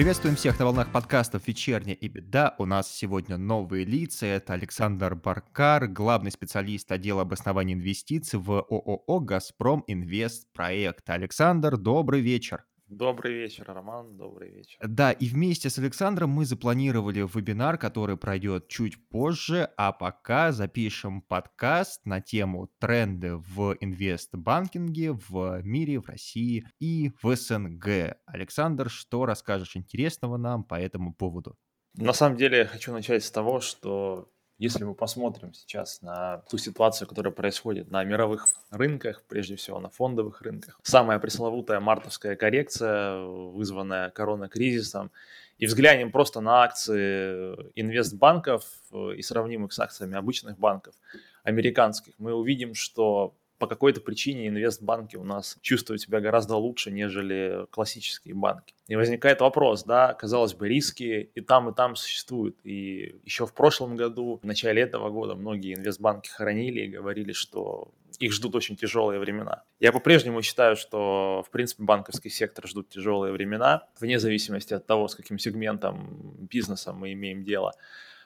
Приветствуем 0.00 0.36
всех 0.36 0.58
на 0.58 0.64
волнах 0.64 0.90
подкастов 0.90 1.46
«Вечерняя 1.46 1.94
и 1.94 2.08
беда». 2.08 2.54
У 2.56 2.64
нас 2.64 2.90
сегодня 2.90 3.36
новые 3.36 3.84
лица. 3.84 4.24
Это 4.24 4.54
Александр 4.54 5.14
Баркар, 5.14 5.88
главный 5.88 6.30
специалист 6.30 6.90
отдела 6.90 7.20
обоснования 7.20 7.74
инвестиций 7.74 8.38
в 8.38 8.50
ООО 8.50 9.20
«Газпром 9.20 9.84
Инвест 9.86 10.50
Проект». 10.54 11.10
Александр, 11.10 11.76
добрый 11.76 12.22
вечер. 12.22 12.64
Добрый 12.90 13.34
вечер, 13.34 13.66
Роман, 13.68 14.16
добрый 14.16 14.50
вечер. 14.50 14.76
Да, 14.82 15.12
и 15.12 15.28
вместе 15.28 15.70
с 15.70 15.78
Александром 15.78 16.30
мы 16.30 16.44
запланировали 16.44 17.20
вебинар, 17.20 17.78
который 17.78 18.16
пройдет 18.16 18.66
чуть 18.66 19.08
позже, 19.10 19.70
а 19.76 19.92
пока 19.92 20.50
запишем 20.50 21.22
подкаст 21.22 22.04
на 22.04 22.20
тему 22.20 22.68
тренды 22.80 23.36
в 23.36 23.76
инвестбанкинге 23.78 25.12
в 25.12 25.62
мире, 25.62 26.00
в 26.00 26.06
России 26.06 26.66
и 26.80 27.12
в 27.22 27.36
СНГ. 27.36 28.16
Александр, 28.26 28.90
что 28.90 29.24
расскажешь 29.24 29.76
интересного 29.76 30.36
нам 30.36 30.64
по 30.64 30.74
этому 30.74 31.14
поводу? 31.14 31.56
На 31.94 32.12
самом 32.12 32.36
деле 32.36 32.58
я 32.58 32.66
хочу 32.66 32.92
начать 32.92 33.22
с 33.22 33.30
того, 33.30 33.60
что 33.60 34.32
если 34.60 34.84
мы 34.84 34.94
посмотрим 34.94 35.54
сейчас 35.54 36.02
на 36.02 36.42
ту 36.50 36.58
ситуацию, 36.58 37.08
которая 37.08 37.32
происходит 37.32 37.90
на 37.90 38.04
мировых 38.04 38.46
рынках, 38.70 39.22
прежде 39.26 39.56
всего 39.56 39.80
на 39.80 39.88
фондовых 39.88 40.42
рынках, 40.42 40.78
самая 40.82 41.18
пресловутая 41.18 41.80
мартовская 41.80 42.36
коррекция, 42.36 43.20
вызванная 43.22 44.10
коронакризисом, 44.10 45.10
и 45.56 45.64
взглянем 45.64 46.12
просто 46.12 46.42
на 46.42 46.62
акции 46.62 47.54
инвестбанков 47.74 48.64
э, 48.92 49.14
и 49.16 49.22
сравним 49.22 49.64
их 49.64 49.72
с 49.72 49.78
акциями 49.78 50.16
обычных 50.16 50.58
банков 50.58 50.94
американских, 51.42 52.12
мы 52.18 52.34
увидим, 52.34 52.74
что 52.74 53.34
по 53.60 53.66
какой-то 53.66 54.00
причине 54.00 54.48
инвестбанки 54.48 55.16
у 55.16 55.22
нас 55.22 55.58
чувствуют 55.60 56.00
себя 56.00 56.20
гораздо 56.20 56.56
лучше, 56.56 56.90
нежели 56.90 57.66
классические 57.70 58.34
банки. 58.34 58.74
И 58.88 58.96
возникает 58.96 59.42
вопрос, 59.42 59.84
да, 59.84 60.14
казалось 60.14 60.54
бы, 60.54 60.66
риски 60.66 61.30
и 61.34 61.40
там, 61.42 61.68
и 61.68 61.74
там 61.74 61.94
существуют. 61.94 62.56
И 62.64 63.20
еще 63.22 63.46
в 63.46 63.52
прошлом 63.52 63.96
году, 63.96 64.40
в 64.42 64.46
начале 64.46 64.80
этого 64.80 65.10
года, 65.10 65.34
многие 65.34 65.74
инвестбанки 65.74 66.30
хоронили 66.30 66.80
и 66.80 66.88
говорили, 66.88 67.32
что 67.32 67.92
их 68.18 68.32
ждут 68.32 68.54
очень 68.54 68.76
тяжелые 68.76 69.20
времена. 69.20 69.62
Я 69.78 69.92
по-прежнему 69.92 70.40
считаю, 70.40 70.74
что, 70.74 71.44
в 71.46 71.50
принципе, 71.50 71.82
банковский 71.82 72.30
сектор 72.30 72.66
ждут 72.66 72.88
тяжелые 72.88 73.32
времена, 73.32 73.88
вне 74.00 74.18
зависимости 74.18 74.72
от 74.72 74.86
того, 74.86 75.06
с 75.06 75.14
каким 75.14 75.38
сегментом 75.38 76.34
бизнеса 76.50 76.94
мы 76.94 77.12
имеем 77.12 77.44
дело 77.44 77.74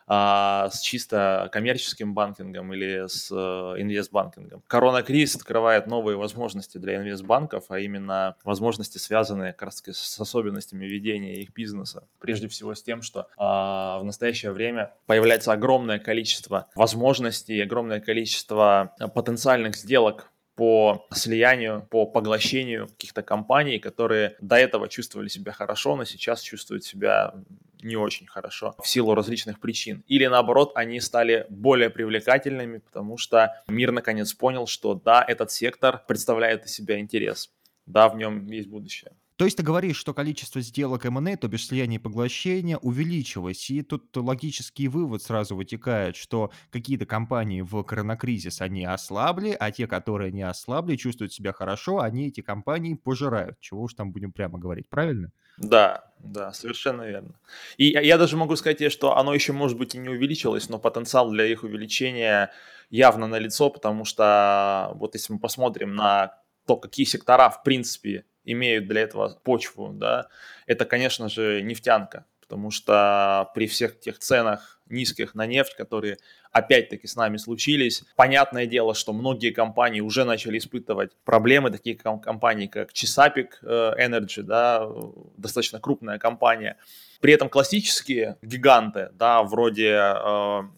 а, 0.06 0.69
с 0.70 0.80
чисто 0.80 1.48
коммерческим 1.52 2.14
банкингом 2.14 2.72
или 2.74 3.06
с 3.06 3.30
э, 3.30 3.80
инвестбанкингом. 3.80 4.62
Корона-кризис 4.66 5.36
открывает 5.36 5.86
новые 5.86 6.16
возможности 6.16 6.78
для 6.78 6.97
инвестбанков, 6.97 7.64
а 7.70 7.78
именно 7.78 8.36
возможности, 8.44 8.98
связанные 8.98 9.52
как 9.52 9.62
раз 9.62 9.82
с 9.86 10.20
особенностями 10.20 10.84
ведения 10.84 11.41
их 11.41 11.52
бизнеса. 11.55 12.06
Прежде 12.20 12.48
всего 12.48 12.75
с 12.75 12.82
тем, 12.82 13.02
что 13.02 13.28
а, 13.36 13.98
в 14.00 14.05
настоящее 14.05 14.52
время 14.52 14.92
появляется 15.06 15.52
огромное 15.52 15.98
количество 15.98 16.69
возможностей, 16.75 17.60
огромное 17.60 18.00
количество 18.00 18.94
потенциальных 19.14 19.77
сделок 19.77 20.30
по 20.56 21.06
слиянию, 21.12 21.86
по 21.91 22.06
поглощению 22.06 22.88
каких-то 22.88 23.22
компаний, 23.22 23.78
которые 23.78 24.36
до 24.41 24.56
этого 24.56 24.88
чувствовали 24.88 25.28
себя 25.28 25.52
хорошо, 25.52 25.97
но 25.97 26.05
сейчас 26.05 26.41
чувствуют 26.42 26.84
себя 26.84 27.34
не 27.83 27.97
очень 27.97 28.27
хорошо 28.27 28.75
в 28.82 28.88
силу 28.88 29.14
различных 29.14 29.60
причин. 29.60 30.02
Или 30.06 30.27
наоборот, 30.27 30.72
они 30.75 31.00
стали 31.00 31.47
более 31.50 31.91
привлекательными, 31.91 32.78
потому 32.78 33.19
что 33.19 33.62
мир 33.69 33.92
наконец 33.92 34.32
понял, 34.32 34.66
что 34.66 34.94
да, 34.94 35.25
этот 35.27 35.50
сектор 35.50 36.03
представляет 36.06 36.64
из 36.64 36.72
себя 36.72 36.98
интерес, 36.98 37.50
да, 37.87 38.09
в 38.09 38.16
нем 38.16 38.47
есть 38.47 38.69
будущее. 38.69 39.12
То 39.37 39.47
есть 39.47 39.56
ты 39.56 39.65
говоришь, 39.65 39.97
что 39.97 40.15
количество 40.15 40.61
сделок 40.61 41.06
M&A, 41.06 41.37
то 41.37 41.49
бишь 41.49 41.67
слияния 41.67 41.99
и 41.99 42.03
поглощения, 42.03 42.77
увеличилось, 42.77 43.69
и 43.69 43.83
тут 43.83 44.17
логический 44.17 44.87
вывод 44.87 45.22
сразу 45.22 45.56
вытекает, 45.56 46.15
что 46.15 46.53
какие-то 46.71 47.05
компании 47.05 47.61
в 47.61 47.83
коронакризис, 47.83 48.61
они 48.61 48.84
ослабли, 48.84 49.56
а 49.59 49.73
те, 49.73 49.89
которые 49.89 50.31
не 50.31 50.43
ослабли, 50.43 50.94
чувствуют 50.94 51.33
себя 51.33 51.53
хорошо, 51.53 52.00
они 52.00 52.28
эти 52.28 52.43
компании 52.43 52.94
пожирают. 52.94 53.59
Чего 53.59 53.83
уж 53.83 53.94
там 53.94 54.12
будем 54.12 54.31
прямо 54.31 54.59
говорить, 54.59 54.89
правильно? 54.89 55.33
Да, 55.56 56.12
да, 56.21 56.53
совершенно 56.53 57.03
верно. 57.03 57.34
И 57.77 57.87
я 57.87 58.19
даже 58.19 58.37
могу 58.37 58.55
сказать 58.55 58.93
что 58.93 59.17
оно 59.17 59.34
еще, 59.34 59.53
может 59.53 59.78
быть, 59.78 59.97
и 59.97 59.99
не 59.99 60.11
увеличилось, 60.11 60.69
но 60.69 60.78
потенциал 60.78 61.31
для 61.31 61.47
их 61.47 61.65
увеличения 61.65 62.53
явно 62.91 63.27
налицо, 63.27 63.69
потому 63.71 64.05
что 64.05 64.93
вот 64.94 65.15
если 65.15 65.33
мы 65.33 65.41
посмотрим 65.41 65.97
на 65.97 66.39
то, 66.67 66.77
какие 66.77 67.05
сектора, 67.05 67.50
в 67.50 67.62
принципе, 67.62 68.25
имеют 68.44 68.87
для 68.88 69.03
этого 69.03 69.28
почву, 69.43 69.91
да, 69.93 70.28
это, 70.66 70.84
конечно 70.84 71.28
же, 71.28 71.62
нефтянка, 71.62 72.27
потому 72.41 72.71
что 72.71 73.50
при 73.55 73.66
всех 73.66 73.99
тех 74.00 74.19
ценах 74.19 74.81
низких 74.89 75.34
на 75.34 75.47
нефть, 75.47 75.75
которые 75.75 76.19
опять-таки 76.53 77.06
с 77.06 77.17
нами 77.17 77.37
случились, 77.37 78.05
понятное 78.17 78.67
дело, 78.67 78.95
что 78.95 79.12
многие 79.12 79.50
компании 79.50 80.00
уже 80.00 80.25
начали 80.25 80.59
испытывать 80.59 81.11
проблемы, 81.25 81.71
такие 81.71 81.97
компании, 81.97 82.67
как 82.67 82.93
Chesapeake 82.93 83.55
э, 83.62 83.93
Energy, 83.99 84.43
да, 84.43 84.89
достаточно 85.37 85.81
крупная 85.81 86.19
компания, 86.19 86.77
при 87.25 87.33
этом 87.33 87.49
классические 87.49 88.37
гиганты, 88.43 89.09
да, 89.15 89.43
вроде 89.43 89.93
э, 89.93 89.94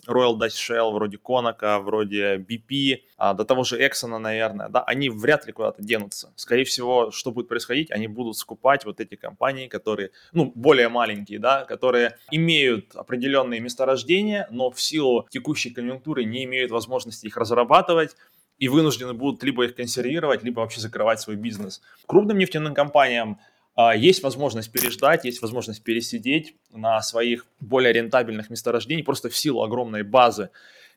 Royal 0.07 0.39
Dutch 0.39 0.55
Shell, 0.71 0.93
вроде 0.93 1.19
Conoco, 1.19 1.81
вроде 1.81 2.37
BP, 2.37 3.01
э, 3.19 3.35
до 3.35 3.45
того 3.45 3.65
же 3.65 3.85
Exxon, 3.85 4.17
наверное, 4.19 4.69
да, 4.69 4.85
они 4.85 5.11
вряд 5.11 5.45
ли 5.47 5.53
куда-то 5.53 5.83
денутся. 5.83 6.33
Скорее 6.37 6.65
всего, 6.65 7.11
что 7.11 7.33
будет 7.33 7.49
происходить, 7.49 7.91
они 7.91 8.07
будут 8.07 8.37
скупать 8.37 8.85
вот 8.85 9.01
эти 9.01 9.17
компании, 9.17 9.67
которые, 9.67 10.11
ну, 10.33 10.53
более 10.55 10.89
маленькие, 10.89 11.41
да, 11.41 11.65
которые 11.65 12.17
имеют 12.31 12.95
определенные 12.95 13.59
месторождения, 13.59 13.96
но 14.51 14.71
в 14.71 14.81
силу 14.81 15.27
текущей 15.31 15.71
конъюнктуры 15.71 16.25
не 16.25 16.45
имеют 16.45 16.71
возможности 16.71 17.27
их 17.27 17.37
разрабатывать, 17.37 18.17
и 18.59 18.69
вынуждены 18.69 19.13
будут 19.13 19.43
либо 19.43 19.65
их 19.65 19.75
консервировать, 19.75 20.43
либо 20.43 20.61
вообще 20.61 20.81
закрывать 20.81 21.21
свой 21.21 21.37
бизнес. 21.37 21.83
Крупным 22.07 22.39
нефтяным 22.39 22.75
компаниям 22.75 23.39
а, 23.75 23.95
есть 23.95 24.23
возможность 24.23 24.73
переждать, 24.73 25.25
есть 25.25 25.43
возможность 25.43 25.83
пересидеть 25.83 26.57
на 26.71 27.03
своих 27.03 27.47
более 27.61 27.93
рентабельных 27.93 28.49
месторождениях 28.49 29.05
просто 29.05 29.29
в 29.29 29.37
силу 29.37 29.63
огромной 29.63 30.03
базы, 30.03 30.49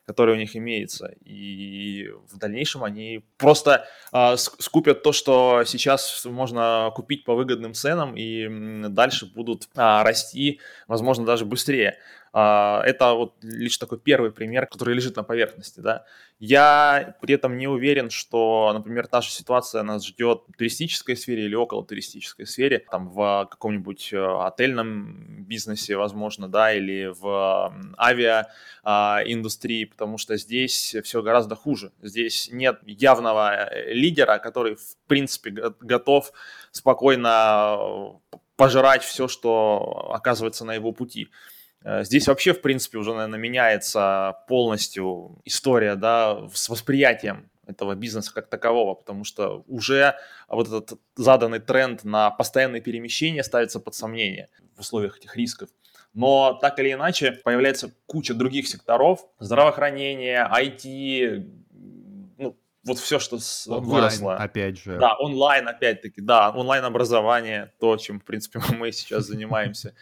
которая 0.06 0.34
у 0.34 0.38
них 0.38 0.56
имеется. 0.56 1.14
И 1.24 2.08
в 2.32 2.38
дальнейшем 2.38 2.82
они 2.82 3.22
просто 3.36 3.86
э, 4.12 4.36
скупят 4.36 5.02
то, 5.02 5.12
что 5.12 5.62
сейчас 5.66 6.24
можно 6.24 6.90
купить 6.96 7.24
по 7.24 7.34
выгодным 7.34 7.74
ценам, 7.74 8.16
и 8.16 8.88
дальше 8.88 9.26
будут 9.26 9.68
э, 9.76 10.02
расти, 10.02 10.58
возможно, 10.88 11.26
даже 11.26 11.44
быстрее. 11.44 11.98
А, 12.32 12.82
это 12.84 13.14
вот 13.14 13.34
лишь 13.42 13.76
такой 13.76 13.98
первый 13.98 14.30
пример, 14.30 14.66
который 14.66 14.94
лежит 14.94 15.16
на 15.16 15.24
поверхности, 15.24 15.80
да. 15.80 16.04
Я 16.38 17.16
при 17.20 17.34
этом 17.34 17.58
не 17.58 17.66
уверен, 17.66 18.08
что, 18.08 18.70
например, 18.72 19.08
та 19.08 19.20
же 19.20 19.30
ситуация 19.30 19.82
нас 19.82 20.06
ждет 20.06 20.44
в 20.48 20.56
туристической 20.56 21.16
сфере 21.16 21.44
или 21.44 21.54
около 21.54 21.84
туристической 21.84 22.46
сфере, 22.46 22.78
там 22.90 23.10
в 23.10 23.46
каком-нибудь 23.50 24.12
э, 24.12 24.44
отельном 24.46 25.44
бизнесе, 25.44 25.96
возможно, 25.96 26.48
да, 26.48 26.72
или 26.72 27.12
в 27.12 27.74
авиаиндустрии, 27.98 29.84
потому 29.84 30.16
что 30.16 30.36
здесь 30.38 30.96
все 31.02 31.22
гораздо 31.22 31.56
хуже. 31.56 31.92
Здесь 32.00 32.48
нет 32.52 32.78
явного 32.86 33.66
э, 33.68 33.92
лидера, 33.92 34.38
который, 34.38 34.76
в 34.76 34.96
принципе, 35.08 35.50
готов 35.80 36.32
спокойно 36.70 37.76
э, 38.32 38.36
пожирать 38.56 39.02
все, 39.02 39.28
что 39.28 40.10
оказывается 40.14 40.64
на 40.64 40.74
его 40.74 40.92
пути. 40.92 41.28
Э, 41.84 42.04
здесь 42.04 42.28
вообще, 42.28 42.52
в 42.52 42.60
принципе, 42.60 42.98
уже, 42.98 43.12
наверное, 43.12 43.38
меняется 43.38 44.36
полностью 44.48 45.40
история, 45.44 45.94
да, 45.94 46.48
с 46.52 46.68
восприятием 46.68 47.50
этого 47.66 47.94
бизнеса 47.94 48.32
как 48.34 48.48
такового, 48.48 48.94
потому 48.94 49.24
что 49.24 49.64
уже 49.66 50.16
вот 50.48 50.66
этот 50.66 51.00
заданный 51.16 51.60
тренд 51.60 52.04
на 52.04 52.30
постоянные 52.30 52.82
перемещения 52.82 53.44
ставится 53.44 53.80
под 53.80 53.94
сомнение 53.94 54.48
в 54.76 54.80
условиях 54.80 55.18
этих 55.18 55.36
рисков. 55.36 55.70
Но 56.12 56.58
так 56.60 56.78
или 56.80 56.92
иначе 56.92 57.32
появляется 57.32 57.92
куча 58.06 58.34
других 58.34 58.66
секторов, 58.66 59.24
здравоохранение, 59.38 60.48
IT, 60.52 61.48
ну, 62.36 62.58
вот 62.84 62.98
все, 62.98 63.20
что 63.20 63.38
онлайн, 63.68 63.84
выросло. 63.84 64.34
опять 64.34 64.78
же. 64.78 64.98
Да, 64.98 65.14
онлайн, 65.14 65.68
опять-таки, 65.68 66.20
да, 66.20 66.50
онлайн-образование, 66.50 67.72
то, 67.78 67.96
чем, 67.96 68.18
в 68.18 68.24
принципе, 68.24 68.60
мы 68.76 68.90
сейчас 68.90 69.26
занимаемся 69.26 69.94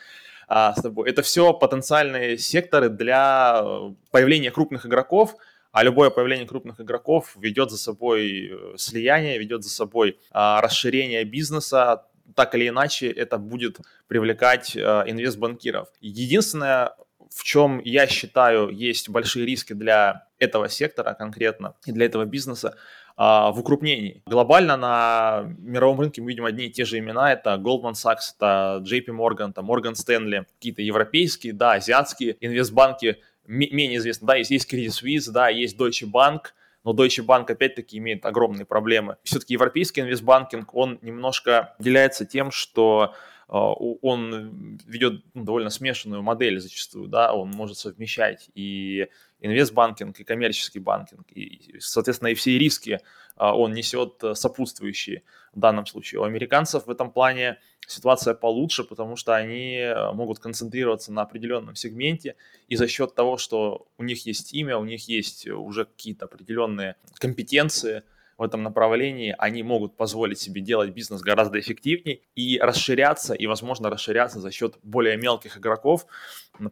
а, 0.49 0.75
с 0.75 0.83
тобой. 0.83 1.11
Это 1.11 1.23
все 1.23 1.53
потенциальные 1.53 2.39
секторы 2.39 2.89
для 2.89 3.61
э, 3.62 3.93
появления 4.11 4.50
крупных 4.50 4.87
игроков, 4.87 5.37
а 5.73 5.85
любое 5.85 6.09
появление 6.09 6.47
крупных 6.47 6.81
игроков 6.81 7.37
ведет 7.37 7.71
за 7.71 7.77
собой 7.77 8.50
э, 8.50 8.75
слияние, 8.77 9.39
ведет 9.39 9.62
за 9.62 9.69
собой 9.69 10.19
а, 10.33 10.62
расширение 10.62 11.25
бизнеса, 11.25 12.06
так 12.35 12.55
или 12.55 12.69
иначе 12.69 13.11
это 13.11 13.37
будет 13.37 13.79
привлекать 14.06 14.75
э, 14.75 14.81
инвестбанкиров. 14.81 15.89
Единственное, 16.00 16.94
в 17.35 17.45
чем 17.45 17.81
я 17.85 18.07
считаю 18.07 18.71
есть 18.71 19.09
большие 19.09 19.47
риски 19.47 19.73
для 19.73 20.27
этого 20.39 20.69
сектора 20.69 21.15
конкретно 21.15 21.75
и 21.87 21.93
для 21.93 22.07
этого 22.07 22.25
бизнеса, 22.25 22.77
а, 23.21 23.51
в 23.51 23.59
укрупнении. 23.59 24.23
Глобально 24.27 24.77
на 24.77 25.55
мировом 25.59 25.99
рынке 25.99 26.23
мы 26.23 26.29
видим 26.29 26.45
одни 26.45 26.67
и 26.67 26.71
те 26.71 26.85
же 26.85 26.99
имена. 26.99 27.33
Это 27.33 27.55
Goldman 27.55 27.95
Sachs, 27.95 28.35
это 28.37 28.81
JP 28.85 29.07
Morgan, 29.09 29.51
это 29.51 29.61
Morgan 29.61 29.95
Stanley, 29.95 30.47
какие-то 30.55 30.83
европейские, 30.83 31.53
да, 31.53 31.73
азиатские 31.73 32.37
инвестбанки, 32.41 33.19
менее 33.49 33.97
известны. 33.97 34.29
Да, 34.29 34.37
есть, 34.37 34.53
есть 34.53 34.73
Credit 34.73 34.91
Suisse, 34.91 35.33
да, 35.33 35.49
есть 35.49 35.77
Deutsche 35.77 36.09
Bank, 36.09 36.53
но 36.85 36.93
Deutsche 36.93 37.27
Bank 37.27 37.51
опять-таки 37.51 37.99
имеет 37.99 38.25
огромные 38.25 38.67
проблемы. 38.67 39.17
Все-таки 39.25 39.55
европейский 39.55 40.03
инвестбанкинг, 40.03 40.73
он 40.73 41.01
немножко 41.03 41.75
выделяется 41.79 42.25
тем, 42.25 42.53
что 42.53 43.15
он 43.49 44.79
ведет 44.87 45.23
ну, 45.33 45.45
довольно 45.45 45.71
смешанную 45.71 46.23
модель 46.23 46.61
зачастую, 46.61 47.09
да, 47.09 47.33
он 47.33 47.50
может 47.50 47.79
совмещать 47.79 48.50
и 48.55 49.09
инвестбанкинг, 49.41 50.21
и 50.21 50.25
коммерческий 50.25 50.81
банкинг, 50.81 51.27
и, 51.33 51.77
соответственно, 51.79 52.29
и 52.29 52.35
все 52.35 52.59
риски 52.59 53.00
а, 53.37 53.56
он 53.56 53.73
несет 53.73 54.23
сопутствующие 54.35 55.23
в 55.55 55.61
данном 55.61 55.87
случае. 55.87 56.21
У 56.21 56.25
американцев 56.25 56.87
в 56.87 56.91
этом 56.91 57.11
плане 57.11 57.59
ситуация 57.87 58.35
получше, 58.35 58.85
потому 58.85 59.17
что 59.17 59.35
они 59.35 59.79
а, 59.81 60.12
могут 60.12 60.41
концентрироваться 60.41 61.11
на 61.12 61.23
определенном 61.23 61.75
сегменте, 61.75 62.37
и 62.69 62.77
за 62.77 62.87
счет 62.87 63.15
того, 63.15 63.39
что 63.39 63.87
у 63.97 64.03
них 64.03 64.27
есть 64.27 64.53
имя, 64.53 64.77
у 64.77 64.85
них 64.85 65.09
есть 65.09 65.49
уже 65.49 65.87
какие-то 65.87 66.27
определенные 66.27 66.97
компетенции– 67.19 68.03
в 68.38 68.43
этом 68.43 68.62
направлении, 68.62 69.35
они 69.37 69.64
могут 69.64 69.96
позволить 69.96 70.38
себе 70.38 70.61
делать 70.61 70.90
бизнес 70.90 71.20
гораздо 71.20 71.58
эффективнее 71.58 72.20
и 72.37 72.58
расширяться, 72.61 73.35
и, 73.35 73.49
возможно, 73.49 73.90
расширяться 73.90 74.38
за 74.38 74.52
счет 74.52 74.79
более 74.85 75.17
мелких 75.17 75.58
игроков. 75.58 76.06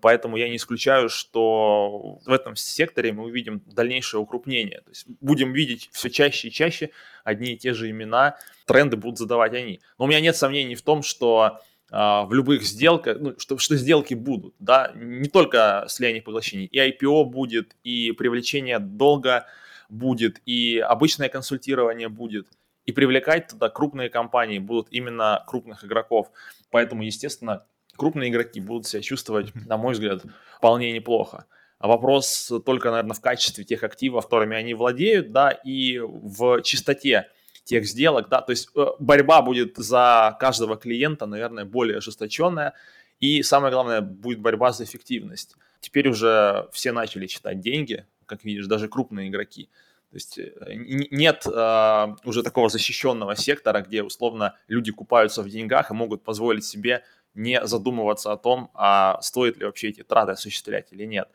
Поэтому 0.01 0.37
я 0.37 0.49
не 0.49 0.57
исключаю, 0.57 1.09
что 1.09 2.21
в 2.25 2.31
этом 2.31 2.55
секторе 2.55 3.13
мы 3.13 3.25
увидим 3.25 3.63
дальнейшее 3.67 4.21
укрупнение. 4.21 4.81
То 4.83 4.91
есть 4.91 5.07
будем 5.21 5.53
видеть 5.53 5.91
все 5.93 6.09
чаще 6.09 6.49
и 6.49 6.53
чаще 6.53 6.91
одни 7.25 7.55
и 7.55 7.57
те 7.57 7.75
же 7.75 7.91
имена, 7.91 8.37
тренды 8.65 8.97
будут 8.97 9.19
задавать 9.19 9.53
они. 9.53 9.81
Но 9.99 10.05
у 10.05 10.09
меня 10.09 10.21
нет 10.21 10.37
сомнений 10.37 10.77
в 10.77 10.83
том, 10.83 11.03
что 11.03 11.61
а, 11.91 12.25
в 12.25 12.33
любых 12.33 12.63
сделках, 12.63 13.19
ну, 13.21 13.35
что, 13.39 13.59
что 13.59 13.77
сделки 13.77 14.15
будут, 14.15 14.55
да, 14.61 14.93
не 14.95 15.29
только 15.29 15.87
слияние 15.89 16.23
поглощений, 16.23 16.67
и 16.67 16.79
IPO 16.79 17.25
будет, 17.25 17.75
и 17.83 18.13
привлечение 18.13 18.79
долга, 18.79 19.47
будет, 19.89 20.41
и 20.47 20.79
обычное 20.79 21.29
консультирование 21.29 22.09
будет, 22.09 22.49
и 22.85 22.93
привлекать 22.93 23.49
туда 23.49 23.69
крупные 23.69 24.09
компании 24.09 24.59
будут 24.59 24.89
именно 24.91 25.45
крупных 25.47 25.85
игроков. 25.85 26.31
Поэтому, 26.71 27.03
естественно, 27.03 27.67
крупные 27.97 28.31
игроки 28.31 28.61
будут 28.61 28.87
себя 28.87 29.03
чувствовать, 29.03 29.53
на 29.67 29.77
мой 29.77 29.95
взгляд, 29.95 30.23
вполне 30.57 30.93
неплохо. 30.93 31.47
А 31.79 31.89
вопрос 31.89 32.51
только, 32.65 32.91
наверное, 32.91 33.15
в 33.15 33.21
качестве 33.21 33.65
тех 33.65 33.83
активов, 33.83 34.25
которыми 34.25 34.57
они 34.57 34.75
владеют, 34.75 35.33
да, 35.33 35.51
и 35.51 35.99
в 35.99 36.63
чистоте 36.63 37.29
тех 37.65 37.85
сделок, 37.85 38.29
да, 38.29 38.41
то 38.41 38.51
есть 38.51 38.69
э, 38.77 38.87
борьба 39.01 39.43
будет 39.43 39.77
за 39.77 40.37
каждого 40.39 40.77
клиента, 40.77 41.27
наверное, 41.27 41.65
более 41.65 41.99
ожесточенная, 41.99 42.75
и 43.19 43.43
самое 43.43 43.73
главное, 43.73 44.01
будет 44.01 44.41
борьба 44.41 44.73
за 44.73 44.85
эффективность. 44.85 45.57
Теперь 45.81 46.09
уже 46.09 46.69
все 46.73 46.93
начали 46.93 47.27
читать 47.27 47.61
деньги, 47.61 48.07
как 48.27 48.45
видишь, 48.45 48.67
даже 48.67 48.89
крупные 48.89 49.29
игроки. 49.29 49.71
То 50.11 50.17
есть 50.17 50.39
э, 50.39 50.53
нет 50.75 51.47
э, 51.47 52.07
уже 52.25 52.43
такого 52.43 52.69
защищенного 52.69 53.37
сектора, 53.37 53.81
где 53.81 54.03
условно 54.03 54.57
люди 54.69 54.93
купаются 54.93 55.43
в 55.43 55.49
деньгах 55.49 55.91
и 55.91 55.95
могут 55.95 56.23
позволить 56.23 56.65
себе 56.65 57.03
не 57.37 57.65
задумываться 57.65 58.33
о 58.33 58.37
том, 58.37 58.71
а 58.75 59.21
стоит 59.21 59.59
ли 59.59 59.67
вообще 59.67 59.91
эти 59.91 60.03
траты 60.03 60.33
осуществлять 60.33 60.93
или 60.93 61.05
нет. 61.05 61.29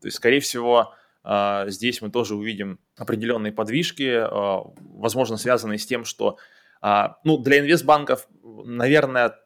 То 0.00 0.06
есть, 0.06 0.16
скорее 0.16 0.40
всего, 0.40 0.94
э, 1.24 1.64
здесь 1.68 2.00
мы 2.00 2.10
тоже 2.10 2.34
увидим 2.34 2.78
определенные 2.96 3.52
подвижки, 3.52 4.02
э, 4.02 4.28
возможно, 4.78 5.36
связанные 5.36 5.78
с 5.78 5.86
тем, 5.86 6.04
что 6.04 6.38
э, 6.82 7.08
ну, 7.24 7.36
для 7.36 7.58
инвестбанков, 7.58 8.28
наверное, 8.42 9.36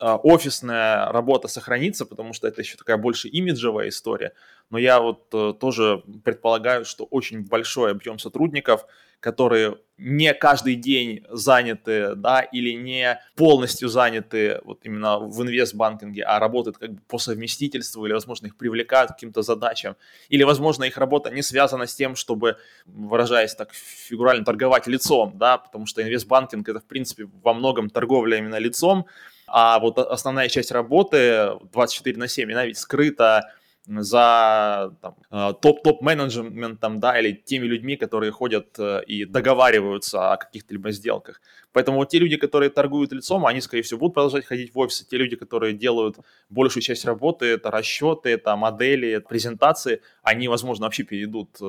офисная 0.00 1.10
работа 1.10 1.48
сохранится, 1.48 2.06
потому 2.06 2.32
что 2.32 2.46
это 2.46 2.60
еще 2.60 2.76
такая 2.76 2.98
больше 2.98 3.26
имиджевая 3.26 3.88
история. 3.88 4.32
Но 4.70 4.78
я 4.78 5.00
вот 5.00 5.28
э, 5.32 5.54
тоже 5.58 6.02
предполагаю, 6.24 6.84
что 6.84 7.04
очень 7.04 7.46
большой 7.46 7.92
объем 7.92 8.18
сотрудников, 8.18 8.84
которые 9.20 9.78
не 9.96 10.32
каждый 10.32 10.76
день 10.76 11.24
заняты, 11.28 12.14
да, 12.14 12.40
или 12.40 12.70
не 12.70 13.18
полностью 13.34 13.88
заняты 13.88 14.60
вот 14.62 14.80
именно 14.84 15.18
в 15.18 15.42
инвестбанкинге, 15.42 16.22
а 16.22 16.38
работают 16.38 16.78
как 16.78 16.92
бы 16.92 17.00
по 17.08 17.18
совместительству, 17.18 18.06
или, 18.06 18.12
возможно, 18.12 18.46
их 18.46 18.56
привлекают 18.56 19.10
к 19.10 19.14
каким-то 19.14 19.42
задачам, 19.42 19.96
или, 20.28 20.44
возможно, 20.44 20.84
их 20.84 20.98
работа 20.98 21.30
не 21.30 21.42
связана 21.42 21.86
с 21.86 21.94
тем, 21.94 22.14
чтобы, 22.14 22.58
выражаясь 22.86 23.54
так 23.54 23.72
фигурально, 23.72 24.44
торговать 24.44 24.86
лицом, 24.86 25.32
да, 25.36 25.58
потому 25.58 25.86
что 25.86 26.00
инвестбанкинг 26.02 26.68
это, 26.68 26.78
в 26.78 26.86
принципе, 26.86 27.28
во 27.42 27.54
многом 27.54 27.90
торговля 27.90 28.38
именно 28.38 28.58
лицом, 28.58 29.06
а 29.48 29.78
вот 29.80 29.98
основная 29.98 30.48
часть 30.48 30.70
работы 30.70 31.52
24 31.72 32.18
на 32.18 32.28
7, 32.28 32.52
она 32.52 32.66
ведь 32.66 32.78
скрыта 32.78 33.50
за 33.88 34.92
э, 35.30 35.52
топ-топ-менеджментом, 35.60 37.00
да, 37.00 37.18
или 37.18 37.32
теми 37.32 37.66
людьми, 37.66 37.96
которые 37.96 38.32
ходят 38.32 38.78
э, 38.78 39.02
и 39.06 39.24
договариваются 39.24 40.32
о 40.32 40.36
каких-то 40.36 40.74
либо 40.74 40.90
сделках. 40.90 41.40
Поэтому 41.72 42.04
те 42.04 42.18
люди, 42.18 42.36
которые 42.36 42.70
торгуют 42.70 43.12
лицом, 43.12 43.46
они, 43.46 43.60
скорее 43.60 43.82
всего, 43.82 44.00
будут 44.00 44.14
продолжать 44.14 44.44
ходить 44.44 44.74
в 44.74 44.78
офисы. 44.78 45.06
Те 45.08 45.16
люди, 45.16 45.36
которые 45.36 45.72
делают 45.72 46.16
большую 46.50 46.82
часть 46.82 47.04
работы, 47.04 47.46
это 47.46 47.70
расчеты, 47.70 48.30
это 48.30 48.56
модели, 48.56 49.08
это 49.08 49.28
презентации, 49.28 50.02
они, 50.22 50.48
возможно, 50.48 50.86
вообще 50.86 51.04
перейдут 51.04 51.56
э, 51.60 51.64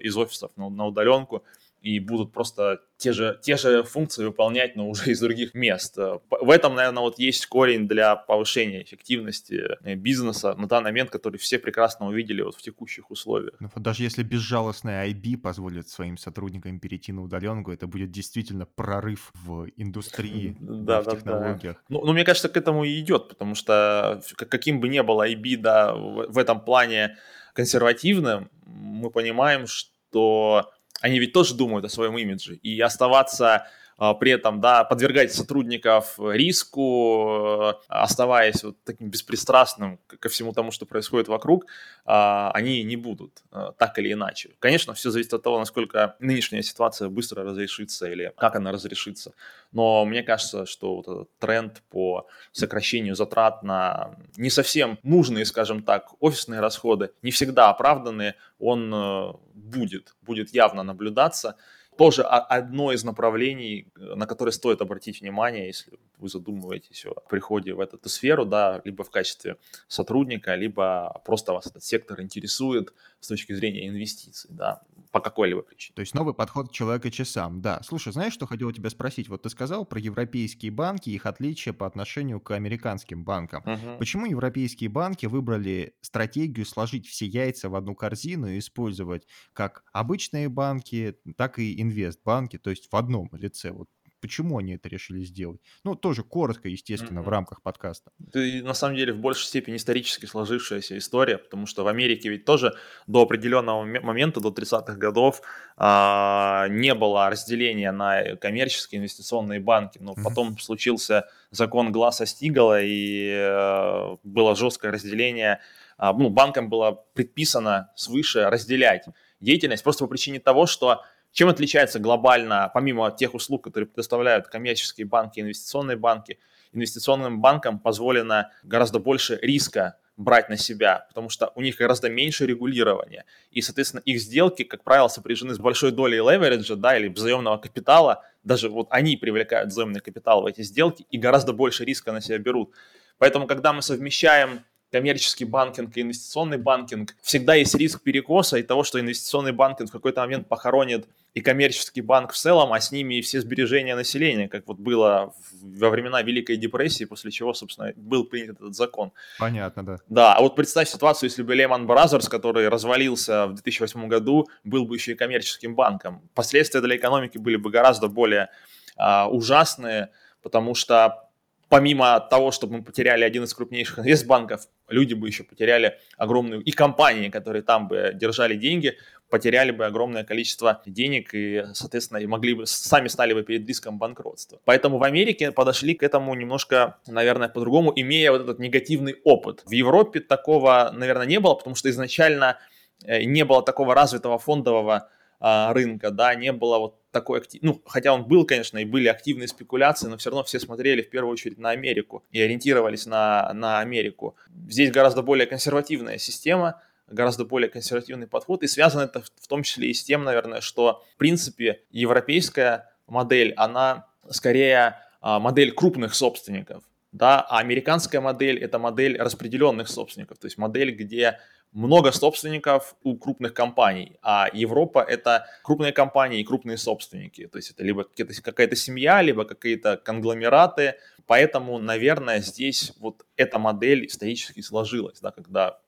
из 0.00 0.16
офисов 0.16 0.52
на 0.56 0.86
удаленку 0.86 1.42
и 1.84 2.00
будут 2.00 2.32
просто 2.32 2.80
те 2.96 3.12
же, 3.12 3.38
те 3.42 3.58
же 3.58 3.82
функции 3.82 4.24
выполнять, 4.24 4.74
но 4.74 4.88
уже 4.88 5.10
из 5.10 5.20
других 5.20 5.52
мест. 5.52 5.98
В 5.98 6.50
этом, 6.50 6.74
наверное, 6.74 7.02
вот 7.02 7.18
есть 7.18 7.44
корень 7.46 7.86
для 7.86 8.16
повышения 8.16 8.82
эффективности 8.82 9.62
э, 9.82 9.94
бизнеса 9.94 10.54
на 10.54 10.66
данный 10.66 10.92
момент, 10.92 11.10
который 11.10 11.36
все 11.36 11.58
прекрасно 11.58 12.06
увидели 12.06 12.40
вот 12.40 12.56
в 12.56 12.62
текущих 12.62 13.10
условиях. 13.10 13.54
Ну, 13.60 13.68
даже 13.76 14.02
если 14.02 14.22
безжалостная 14.22 15.06
IB 15.10 15.36
позволит 15.36 15.88
своим 15.90 16.16
сотрудникам 16.16 16.80
перейти 16.80 17.12
на 17.12 17.22
удаленку, 17.22 17.70
это 17.70 17.86
будет 17.86 18.10
действительно 18.10 18.64
прорыв 18.64 19.30
в 19.34 19.66
индустрии, 19.76 20.56
да, 20.60 21.02
в 21.02 21.04
да, 21.04 21.10
технологиях. 21.10 21.74
Да. 21.74 21.80
Ну, 21.90 22.06
ну, 22.06 22.12
мне 22.14 22.24
кажется, 22.24 22.48
к 22.48 22.56
этому 22.56 22.84
и 22.84 22.98
идет, 22.98 23.28
потому 23.28 23.54
что 23.54 24.22
каким 24.36 24.80
бы 24.80 24.88
ни 24.88 25.00
был 25.00 25.20
IB, 25.20 25.58
да, 25.58 25.94
в, 25.94 26.32
в 26.32 26.38
этом 26.38 26.60
плане 26.64 27.18
консервативным, 27.52 28.50
мы 28.64 29.10
понимаем, 29.10 29.66
что 29.66 30.70
они 31.04 31.18
ведь 31.18 31.34
тоже 31.34 31.54
думают 31.54 31.84
о 31.84 31.90
своем 31.90 32.16
имидже. 32.16 32.54
И 32.62 32.80
оставаться 32.80 33.66
при 33.96 34.32
этом, 34.32 34.60
да, 34.60 34.84
подвергать 34.84 35.32
сотрудников 35.32 36.18
риску, 36.18 37.70
э, 37.70 37.72
оставаясь 37.88 38.64
вот 38.64 38.76
таким 38.84 39.08
беспристрастным 39.08 40.00
ко 40.06 40.28
всему 40.28 40.52
тому, 40.52 40.70
что 40.70 40.86
происходит 40.86 41.28
вокруг, 41.28 41.66
а, 42.04 42.50
они 42.54 42.82
не 42.82 42.96
будут 42.96 43.42
э, 43.52 43.70
так 43.78 43.98
или 43.98 44.12
иначе. 44.12 44.50
Конечно, 44.58 44.94
все 44.94 45.10
зависит 45.10 45.34
от 45.34 45.42
того, 45.42 45.58
насколько 45.58 46.16
нынешняя 46.18 46.62
ситуация 46.62 47.08
быстро 47.08 47.44
разрешится 47.44 48.10
или 48.10 48.32
как 48.36 48.56
она 48.56 48.72
разрешится. 48.72 49.32
Но 49.72 50.04
мне 50.04 50.22
кажется, 50.22 50.66
что 50.66 50.96
вот 50.96 51.08
этот 51.08 51.38
тренд 51.38 51.82
по 51.90 52.26
сокращению 52.52 53.14
затрат 53.14 53.62
на 53.62 54.16
не 54.36 54.50
совсем 54.50 54.98
нужные, 55.02 55.44
скажем 55.44 55.82
так, 55.82 56.10
офисные 56.20 56.60
расходы, 56.60 57.10
не 57.22 57.30
всегда 57.30 57.70
оправданные, 57.70 58.34
он 58.58 58.92
э, 58.92 59.32
будет, 59.54 60.14
будет 60.22 60.52
явно 60.52 60.82
наблюдаться 60.82 61.56
тоже 61.96 62.22
одно 62.22 62.92
из 62.92 63.04
направлений, 63.04 63.86
э, 63.96 64.14
на 64.14 64.26
которое 64.26 64.52
стоит 64.52 64.80
обратить 64.80 65.20
внимание, 65.20 65.66
если 65.66 65.92
вы 66.18 66.28
задумываетесь 66.28 67.06
о 67.06 67.14
приходе 67.28 67.74
в 67.74 67.80
эту 67.80 68.08
сферу, 68.08 68.44
да, 68.44 68.80
либо 68.84 69.04
в 69.04 69.10
качестве 69.10 69.56
сотрудника, 69.88 70.54
либо 70.54 71.20
просто 71.24 71.52
вас 71.52 71.66
этот 71.66 71.84
сектор 71.84 72.20
интересует 72.20 72.92
с 73.20 73.28
точки 73.28 73.52
зрения 73.52 73.88
инвестиций, 73.88 74.50
да, 74.52 74.82
по 75.14 75.20
какой-либо 75.20 75.62
причине. 75.62 75.94
То 75.94 76.00
есть 76.00 76.12
новый 76.12 76.34
подход 76.34 76.72
человека 76.72 77.08
часам, 77.08 77.60
да. 77.60 77.80
Слушай, 77.84 78.12
знаешь, 78.12 78.32
что 78.32 78.48
хотел 78.48 78.72
тебя 78.72 78.90
спросить? 78.90 79.28
Вот 79.28 79.42
ты 79.42 79.48
сказал 79.48 79.84
про 79.84 80.00
европейские 80.00 80.72
банки 80.72 81.08
и 81.08 81.14
их 81.14 81.26
отличия 81.26 81.72
по 81.72 81.86
отношению 81.86 82.40
к 82.40 82.50
американским 82.50 83.22
банкам. 83.24 83.62
Угу. 83.64 83.98
Почему 84.00 84.26
европейские 84.26 84.90
банки 84.90 85.26
выбрали 85.26 85.94
стратегию 86.00 86.66
сложить 86.66 87.06
все 87.06 87.26
яйца 87.26 87.68
в 87.68 87.76
одну 87.76 87.94
корзину 87.94 88.48
и 88.48 88.58
использовать 88.58 89.28
как 89.52 89.84
обычные 89.92 90.48
банки, 90.48 91.16
так 91.36 91.60
и 91.60 91.80
инвестбанки, 91.80 92.58
то 92.58 92.70
есть 92.70 92.88
в 92.90 92.96
одном 92.96 93.30
лице? 93.34 93.70
Вот 93.70 93.88
почему 94.24 94.56
они 94.56 94.76
это 94.76 94.88
решили 94.88 95.22
сделать? 95.22 95.60
Ну, 95.84 95.94
тоже 95.94 96.22
коротко, 96.22 96.70
естественно, 96.70 97.18
mm-hmm. 97.18 97.24
в 97.24 97.28
рамках 97.28 97.60
подкаста. 97.60 98.10
Это, 98.26 98.38
на 98.64 98.72
самом 98.72 98.96
деле, 98.96 99.12
в 99.12 99.18
большей 99.18 99.44
степени 99.44 99.76
исторически 99.76 100.24
сложившаяся 100.24 100.96
история, 100.96 101.36
потому 101.36 101.66
что 101.66 101.84
в 101.84 101.88
Америке 101.88 102.30
ведь 102.30 102.46
тоже 102.46 102.72
до 103.06 103.20
определенного 103.20 103.84
момента, 103.84 104.40
до 104.40 104.48
30-х 104.48 104.94
годов, 104.94 105.42
а, 105.76 106.68
не 106.70 106.94
было 106.94 107.28
разделения 107.28 107.92
на 107.92 108.36
коммерческие 108.36 109.00
инвестиционные 109.00 109.60
банки, 109.60 109.98
но 110.00 110.14
mm-hmm. 110.14 110.22
потом 110.24 110.58
случился 110.58 111.28
закон 111.50 111.92
Гласа 111.92 112.24
Стигала, 112.24 112.80
и 112.80 113.30
а, 113.30 114.16
было 114.22 114.56
жесткое 114.56 114.90
разделение, 114.90 115.60
а, 115.98 116.14
ну, 116.14 116.30
банкам 116.30 116.70
было 116.70 117.04
предписано 117.12 117.90
свыше 117.94 118.48
разделять 118.48 119.04
деятельность 119.44 119.84
просто 119.84 120.04
по 120.04 120.08
причине 120.08 120.40
того, 120.40 120.66
что 120.66 121.02
чем 121.34 121.48
отличается 121.48 121.98
глобально, 121.98 122.70
помимо 122.72 123.10
тех 123.10 123.34
услуг, 123.34 123.64
которые 123.64 123.88
предоставляют 123.88 124.46
коммерческие 124.46 125.06
банки, 125.06 125.40
инвестиционные 125.40 125.96
банки, 125.96 126.38
инвестиционным 126.72 127.40
банкам 127.40 127.80
позволено 127.80 128.52
гораздо 128.62 129.00
больше 129.00 129.38
риска 129.42 129.98
брать 130.16 130.48
на 130.48 130.56
себя, 130.56 131.06
потому 131.08 131.28
что 131.28 131.50
у 131.56 131.60
них 131.60 131.76
гораздо 131.76 132.08
меньше 132.08 132.46
регулирования. 132.46 133.24
И, 133.50 133.62
соответственно, 133.62 134.00
их 134.04 134.20
сделки, 134.20 134.62
как 134.62 134.84
правило, 134.84 135.08
сопряжены 135.08 135.54
с 135.54 135.58
большой 135.58 135.90
долей 135.90 136.18
левериджа, 136.18 136.76
да, 136.76 136.96
или 136.96 137.12
заемного 137.12 137.56
капитала. 137.56 138.22
Даже 138.44 138.68
вот 138.68 138.86
они 138.90 139.16
привлекают 139.16 139.72
заемный 139.72 140.00
капитал 140.00 140.42
в 140.42 140.46
эти 140.46 140.62
сделки 140.62 141.04
и 141.10 141.18
гораздо 141.18 141.52
больше 141.52 141.84
риска 141.84 142.12
на 142.12 142.20
себя 142.20 142.38
берут. 142.38 142.72
Поэтому, 143.18 143.48
когда 143.48 143.72
мы 143.72 143.82
совмещаем 143.82 144.60
коммерческий 144.92 145.44
банкинг 145.44 145.96
и 145.96 146.02
инвестиционный 146.02 146.58
банкинг, 146.58 147.16
всегда 147.20 147.56
есть 147.56 147.74
риск 147.74 148.00
перекоса 148.02 148.58
и 148.58 148.62
того, 148.62 148.84
что 148.84 149.00
инвестиционный 149.00 149.50
банкинг 149.50 149.88
в 149.88 149.92
какой-то 149.92 150.20
момент 150.20 150.48
похоронит 150.48 151.08
и 151.34 151.40
коммерческий 151.40 152.00
банк 152.00 152.32
в 152.32 152.36
целом, 152.36 152.72
а 152.72 152.80
с 152.80 152.92
ними 152.92 153.16
и 153.16 153.20
все 153.20 153.40
сбережения 153.40 153.96
населения, 153.96 154.48
как 154.48 154.68
вот 154.68 154.78
было 154.78 155.34
во 155.62 155.90
времена 155.90 156.22
Великой 156.22 156.56
депрессии, 156.56 157.04
после 157.04 157.32
чего, 157.32 157.52
собственно, 157.54 157.92
был 157.96 158.24
принят 158.24 158.56
этот 158.56 158.74
закон. 158.74 159.12
Понятно, 159.38 159.84
да. 159.84 159.96
Да, 160.08 160.34
а 160.34 160.40
вот 160.40 160.54
представь 160.54 160.88
ситуацию, 160.88 161.28
если 161.28 161.42
бы 161.42 161.56
Lehman 161.56 161.86
Brothers, 161.86 162.30
который 162.30 162.68
развалился 162.68 163.48
в 163.48 163.54
2008 163.54 164.06
году, 164.06 164.46
был 164.62 164.86
бы 164.86 164.94
еще 164.94 165.12
и 165.12 165.14
коммерческим 165.16 165.74
банком. 165.74 166.22
Последствия 166.34 166.80
для 166.80 166.96
экономики 166.96 167.36
были 167.36 167.56
бы 167.56 167.70
гораздо 167.70 168.06
более 168.06 168.50
а, 168.96 169.28
ужасные, 169.28 170.10
потому 170.40 170.76
что 170.76 171.30
помимо 171.68 172.20
того, 172.20 172.50
чтобы 172.50 172.78
мы 172.78 172.82
потеряли 172.82 173.24
один 173.24 173.44
из 173.44 173.54
крупнейших 173.54 173.98
инвестбанков, 174.00 174.68
люди 174.88 175.14
бы 175.14 175.28
еще 175.28 175.44
потеряли 175.44 175.98
огромную, 176.16 176.62
и 176.62 176.70
компании, 176.70 177.28
которые 177.28 177.62
там 177.62 177.88
бы 177.88 178.12
держали 178.14 178.56
деньги, 178.56 178.96
потеряли 179.30 179.70
бы 179.72 179.86
огромное 179.86 180.24
количество 180.24 180.82
денег 180.86 181.34
и, 181.34 181.64
соответственно, 181.72 182.18
и 182.18 182.26
могли 182.26 182.54
бы, 182.54 182.66
сами 182.66 183.08
стали 183.08 183.34
бы 183.34 183.42
перед 183.42 183.66
риском 183.66 183.98
банкротства. 183.98 184.60
Поэтому 184.64 184.98
в 184.98 185.02
Америке 185.02 185.50
подошли 185.50 185.94
к 185.94 186.02
этому 186.02 186.34
немножко, 186.34 186.98
наверное, 187.06 187.48
по-другому, 187.48 187.92
имея 187.96 188.30
вот 188.30 188.42
этот 188.42 188.58
негативный 188.58 189.16
опыт. 189.24 189.62
В 189.66 189.72
Европе 189.72 190.20
такого, 190.20 190.92
наверное, 190.94 191.26
не 191.26 191.40
было, 191.40 191.54
потому 191.54 191.74
что 191.74 191.90
изначально 191.90 192.58
э, 193.04 193.24
не 193.24 193.44
было 193.44 193.62
такого 193.62 193.94
развитого 193.94 194.38
фондового 194.38 195.08
а, 195.40 195.72
рынка, 195.72 196.10
да, 196.10 196.34
не 196.34 196.52
было 196.52 196.78
вот 196.78 197.03
такой 197.14 197.38
актив... 197.38 197.62
ну, 197.62 197.80
хотя 197.86 198.12
он 198.12 198.24
был, 198.24 198.44
конечно, 198.44 198.76
и 198.76 198.84
были 198.84 199.08
активные 199.08 199.48
спекуляции, 199.48 200.08
но 200.08 200.18
все 200.18 200.30
равно 200.30 200.42
все 200.44 200.60
смотрели 200.60 201.00
в 201.00 201.08
первую 201.08 201.32
очередь 201.32 201.58
на 201.58 201.70
Америку 201.70 202.24
и 202.32 202.42
ориентировались 202.42 203.06
на, 203.06 203.52
на 203.54 203.78
Америку. 203.78 204.36
Здесь 204.68 204.90
гораздо 204.90 205.22
более 205.22 205.46
консервативная 205.46 206.18
система, 206.18 206.82
гораздо 207.08 207.44
более 207.44 207.70
консервативный 207.70 208.26
подход, 208.26 208.62
и 208.64 208.66
связано 208.66 209.02
это 209.02 209.22
в 209.22 209.46
том 209.48 209.62
числе 209.62 209.90
и 209.90 209.94
с 209.94 210.02
тем, 210.02 210.24
наверное, 210.24 210.60
что, 210.60 211.04
в 211.14 211.16
принципе, 211.16 211.82
европейская 211.90 212.90
модель, 213.06 213.54
она 213.56 214.06
скорее 214.28 214.98
а, 215.20 215.38
модель 215.38 215.70
крупных 215.72 216.14
собственников, 216.14 216.82
да, 217.12 217.40
а 217.40 217.58
американская 217.58 218.20
модель– 218.20 218.58
это 218.60 218.80
модель 218.80 219.16
распределенных 219.16 219.88
собственников, 219.88 220.38
то 220.38 220.46
есть 220.46 220.58
модель, 220.58 220.90
где 220.90 221.38
много 221.74 222.12
собственников 222.12 222.94
у 223.02 223.16
крупных 223.16 223.52
компаний, 223.52 224.16
а 224.22 224.48
Европа 224.52 225.00
это 225.00 225.46
крупные 225.62 225.92
компании 225.92 226.40
и 226.40 226.44
крупные 226.44 226.78
собственники. 226.78 227.48
То 227.48 227.58
есть 227.58 227.72
это 227.72 227.82
либо 227.82 228.04
какая-то 228.04 228.76
семья, 228.76 229.20
либо 229.22 229.44
какие-то 229.44 229.96
конгломераты. 229.96 230.94
Поэтому, 231.26 231.78
наверное, 231.78 232.40
здесь 232.40 232.92
вот 233.00 233.26
эта 233.36 233.58
модель 233.58 234.06
исторически 234.06 234.60
сложилась, 234.60 235.20
да, 235.20 235.32
когда 235.32 235.80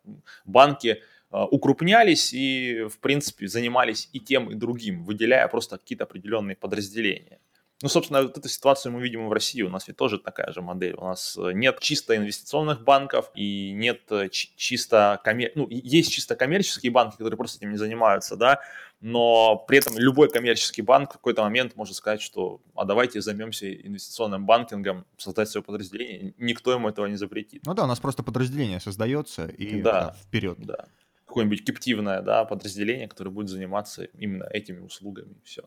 банки 0.44 0.88
э, 1.30 1.44
укрупнялись 1.50 2.32
и, 2.32 2.88
в 2.90 2.98
принципе, 2.98 3.46
занимались 3.46 4.08
и 4.12 4.18
тем, 4.18 4.50
и 4.50 4.54
другим, 4.54 5.04
выделяя 5.04 5.46
просто 5.46 5.78
какие-то 5.78 6.04
определенные 6.04 6.56
подразделения. 6.56 7.38
Ну, 7.82 7.88
собственно, 7.90 8.22
вот 8.22 8.38
эту 8.38 8.48
ситуацию 8.48 8.92
мы 8.92 9.02
видим 9.02 9.26
и 9.26 9.28
в 9.28 9.32
России. 9.32 9.60
У 9.60 9.68
нас 9.68 9.86
ведь 9.86 9.98
тоже 9.98 10.18
такая 10.18 10.50
же 10.50 10.62
модель. 10.62 10.94
У 10.94 11.04
нас 11.04 11.36
э, 11.36 11.52
нет 11.52 11.78
чисто 11.80 12.16
инвестиционных 12.16 12.82
банков 12.82 13.30
и 13.34 13.72
нет 13.72 14.00
э, 14.10 14.30
чисто 14.30 15.20
коммер... 15.22 15.52
ну, 15.54 15.66
есть 15.68 16.10
чисто 16.10 16.36
коммерческие 16.36 16.90
банки, 16.90 17.18
которые 17.18 17.36
просто 17.36 17.58
этим 17.58 17.72
не 17.72 17.76
занимаются, 17.76 18.36
да, 18.36 18.60
но 19.00 19.56
при 19.68 19.76
этом 19.76 19.98
любой 19.98 20.30
коммерческий 20.30 20.80
банк 20.80 21.10
в 21.10 21.12
какой-то 21.14 21.42
момент 21.42 21.76
может 21.76 21.96
сказать, 21.96 22.22
что 22.22 22.62
а 22.74 22.86
давайте 22.86 23.20
займемся 23.20 23.70
инвестиционным 23.70 24.46
банкингом, 24.46 25.04
создать 25.18 25.50
свое 25.50 25.62
подразделение. 25.62 26.32
Никто 26.38 26.72
ему 26.72 26.88
этого 26.88 27.04
не 27.04 27.16
запретит. 27.16 27.66
Ну 27.66 27.74
да, 27.74 27.84
у 27.84 27.86
нас 27.86 28.00
просто 28.00 28.22
подразделение 28.22 28.80
создается 28.80 29.48
и 29.48 29.82
да, 29.82 29.92
да, 29.92 30.16
вперед. 30.24 30.56
Да. 30.60 30.86
Какое-нибудь 31.26 31.62
киптивное 31.62 32.22
да, 32.22 32.46
подразделение, 32.46 33.06
которое 33.06 33.30
будет 33.30 33.50
заниматься 33.50 34.04
именно 34.04 34.44
этими 34.44 34.80
услугами. 34.80 35.36
Все. 35.44 35.62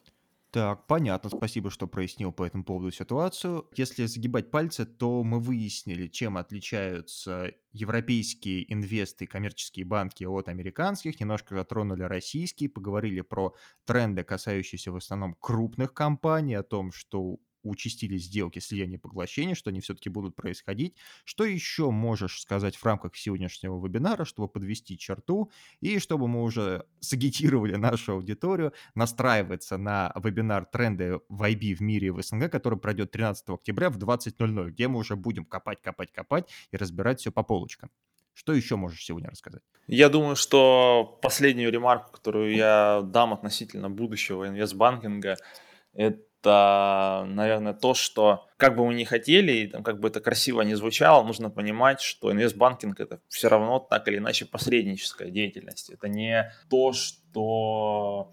Так, 0.51 0.88
понятно, 0.88 1.29
спасибо, 1.29 1.70
что 1.70 1.86
прояснил 1.88 2.32
по 2.32 2.44
этому 2.44 2.63
поводу 2.63 2.89
ситуацию. 2.89 3.70
Если 3.75 4.06
загибать 4.08 4.50
пальцы, 4.50 4.84
то 4.88 5.24
мы 5.24 5.39
выяснили, 5.39 6.08
чем 6.08 6.38
отличаются 6.38 7.51
европейские 7.72 8.72
инвесты, 8.74 9.27
коммерческие 9.27 9.86
банки 9.86 10.24
от 10.24 10.48
американских, 10.48 11.20
немножко 11.20 11.53
затронули 11.53 12.01
российские, 12.01 12.70
поговорили 12.70 13.22
про 13.22 13.53
тренды, 13.86 14.24
касающиеся 14.24 14.91
в 14.91 14.96
основном 14.96 15.36
крупных 15.39 15.94
компаний, 15.94 16.56
о 16.56 16.63
том, 16.63 16.91
что 16.91 17.38
участились 17.63 18.25
сделки 18.25 18.60
слияния 18.60 18.98
и 18.98 19.00
поглощения, 19.00 19.56
что 19.56 19.70
они 19.70 19.82
все-таки 19.82 20.10
будут 20.10 20.36
происходить. 20.36 20.96
Что 21.24 21.46
еще 21.46 21.92
можешь 21.92 22.42
сказать 22.42 22.75
в 22.75 22.86
рамках 22.86 23.16
сегодняшнего 23.16 23.84
вебинара, 23.84 24.25
чтобы 24.25 24.48
подвести 24.48 24.98
черту 24.98 25.51
и 25.82 26.00
чтобы 26.00 26.28
мы 26.28 26.44
уже 26.44 26.86
сагитировали 27.00 27.75
нашу 27.75 28.13
аудиторию 28.13 28.74
настраиваться 28.96 29.78
на 29.78 30.12
вебинар 30.16 30.66
«Тренды 30.66 31.20
в 31.30 31.44
IB 31.44 31.75
в 31.75 31.82
мире 31.82 32.08
и 32.08 32.12
в 32.12 32.22
СНГ», 32.22 32.51
который 32.51 32.80
пройдет 32.80 33.12
13 33.12 33.50
октября 33.50 33.89
в 33.89 33.98
20.00, 33.98 34.70
где 34.72 34.88
мы 34.88 35.00
уже 35.00 35.16
будем 35.16 35.46
копать, 35.46 35.82
копать, 35.82 36.12
копать 36.12 36.50
и 36.72 36.78
разбирать 36.78 37.20
все 37.20 37.32
по 37.32 37.44
полочкам. 37.44 37.89
Что 38.39 38.54
еще 38.54 38.78
можешь 38.78 39.04
сегодня 39.04 39.30
рассказать? 39.30 39.63
Я 39.88 40.08
думаю, 40.08 40.38
что 40.38 41.20
последнюю 41.22 41.72
ремарку, 41.72 42.13
которую 42.13 42.56
я 42.56 43.01
дам 43.04 43.34
относительно 43.34 43.89
будущего 43.89 44.48
инвестбанкинга, 44.48 45.36
это 45.93 47.25
наверное, 47.27 47.74
то, 47.74 47.93
что 47.93 48.48
как 48.58 48.75
бы 48.75 48.86
мы 48.86 48.93
ни 48.93 49.03
хотели, 49.03 49.51
и 49.51 49.67
там, 49.67 49.84
как 49.84 50.00
бы 50.00 50.08
это 50.08 50.22
красиво 50.22 50.62
не 50.62 50.75
звучало, 50.75 51.24
нужно 51.24 51.50
понимать, 51.50 52.00
что 52.01 52.31
инвестбанкинг 52.31 53.00
это 53.00 53.19
все 53.27 53.50
равно 53.50 53.79
так 53.79 54.08
или 54.08 54.17
иначе 54.17 54.46
посредническая 54.46 55.29
деятельность. 55.29 55.89
Это 55.89 56.08
не 56.08 56.51
то, 56.69 56.93
что 56.93 58.31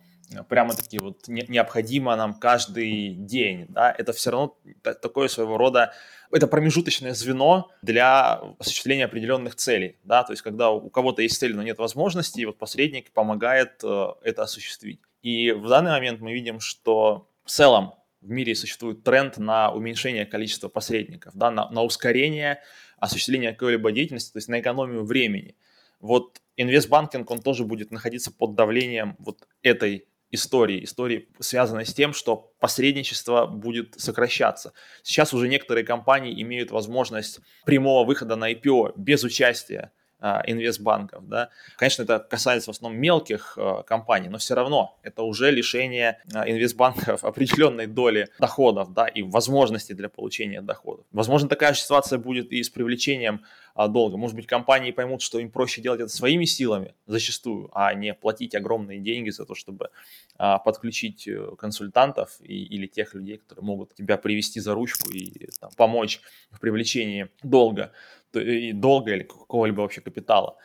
прямо-таки 0.49 0.99
вот 0.99 1.29
необходимо 1.29 2.17
нам 2.17 2.35
каждый 2.35 3.15
день, 3.15 3.67
да, 3.69 3.95
это 3.97 4.13
все 4.13 4.31
равно 4.31 4.59
такое 4.83 5.29
своего 5.29 5.57
рода, 5.57 5.93
это 6.33 6.49
промежуточное 6.49 7.15
звено 7.15 7.71
для 7.83 8.35
осуществления 8.59 9.05
определенных 9.05 9.55
целей, 9.55 9.99
да, 10.03 10.25
то 10.25 10.33
есть 10.33 10.43
когда 10.43 10.71
у 10.71 10.91
кого-то 10.91 11.23
есть 11.23 11.39
цель, 11.39 11.55
но 11.55 11.63
нет 11.63 11.79
возможности, 11.79 12.41
и 12.41 12.45
вот 12.45 12.59
посредник 12.59 13.13
помогает 13.13 13.83
э, 13.85 14.07
это 14.23 14.43
осуществить. 14.43 15.01
И 15.23 15.53
в 15.53 15.69
данный 15.69 15.93
момент 15.93 16.21
мы 16.21 16.33
видим, 16.33 16.61
что 16.61 17.29
в 17.47 17.51
целом 17.51 17.95
в 18.21 18.29
мире 18.29 18.55
существует 18.55 19.05
тренд 19.05 19.39
на 19.39 19.71
уменьшение 19.73 20.27
количества 20.27 20.69
посредников, 20.69 21.35
да, 21.35 21.51
на, 21.51 21.71
на 21.71 21.83
ускорение 21.83 22.61
осуществления 22.99 23.53
какой-либо 23.53 23.93
деятельности, 23.93 24.33
то 24.33 24.39
есть 24.39 24.49
на 24.49 24.61
экономию 24.61 25.05
времени. 25.05 25.57
Вот 26.01 26.41
инвестбанкинг, 26.57 27.31
он 27.31 27.41
тоже 27.41 27.65
будет 27.65 27.91
находиться 27.91 28.33
под 28.33 28.55
давлением 28.55 29.17
вот 29.19 29.47
этой 29.63 30.07
истории, 30.31 30.83
истории, 30.83 31.29
связанной 31.39 31.87
с 31.87 31.95
тем, 31.95 32.13
что 32.13 32.53
посредничество 32.59 33.47
будет 33.47 33.95
сокращаться. 33.99 34.73
Сейчас 35.03 35.33
уже 35.33 35.47
некоторые 35.49 35.85
компании 35.85 36.43
имеют 36.43 36.73
возможность 36.73 37.41
прямого 37.65 38.05
выхода 38.05 38.35
на 38.35 38.53
IPO 38.53 38.95
без 38.97 39.23
участия 39.23 39.93
инвестбанков, 40.21 41.29
да. 41.29 41.51
Конечно, 41.77 42.03
это 42.03 42.19
касается 42.19 42.73
в 42.73 42.75
основном 42.75 43.01
мелких 43.01 43.59
э, 43.59 43.83
компаний, 43.87 44.29
но 44.29 44.39
все 44.39 44.55
равно 44.55 44.99
это 45.03 45.23
уже 45.23 45.51
лишение 45.51 46.23
э, 46.33 46.51
инвестбанков 46.51 47.25
определенной 47.25 47.87
доли 47.87 48.29
доходов, 48.39 48.93
да, 48.93 49.07
и 49.07 49.23
возможностей 49.23 49.95
для 49.95 50.09
получения 50.09 50.63
доходов. 50.63 51.05
Возможно, 51.13 51.49
такая 51.49 51.75
же 51.75 51.81
ситуация 51.81 52.19
будет 52.19 52.51
и 52.53 52.63
с 52.63 52.71
привлечением 52.71 53.43
а, 53.77 53.89
долга. 53.89 54.17
Может 54.17 54.37
быть, 54.37 54.47
компании 54.47 54.91
поймут, 54.91 55.21
что 55.21 55.39
им 55.39 55.51
проще 55.51 55.83
делать 55.83 56.01
это 56.01 56.09
своими 56.09 56.47
силами 56.47 56.95
зачастую, 57.07 57.69
а 57.75 57.93
не 57.93 58.15
платить 58.15 58.55
огромные 58.55 59.01
деньги 59.01 59.29
за 59.29 59.45
то, 59.45 59.55
чтобы 59.55 59.91
а, 60.39 60.59
подключить 60.59 61.29
э, 61.29 61.51
консультантов 61.59 62.39
и, 62.41 62.65
или 62.65 62.87
тех 62.87 63.13
людей, 63.13 63.37
которые 63.37 63.67
могут 63.67 63.95
тебя 63.95 64.17
привести 64.17 64.61
за 64.61 64.73
ручку 64.73 65.11
и 65.11 65.31
там, 65.61 65.71
помочь 65.77 66.23
в 66.51 66.59
привлечении 66.59 67.29
долга 67.43 67.93
и 68.41 68.73
долга 68.73 69.15
или 69.15 69.23
какого-либо 69.23 69.81
вообще 69.81 70.01
капитала 70.01 70.57